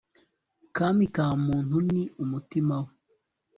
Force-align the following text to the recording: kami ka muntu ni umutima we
kami 0.75 1.05
ka 1.15 1.25
muntu 1.45 1.75
ni 1.91 2.01
umutima 2.23 2.75
we 2.85 2.93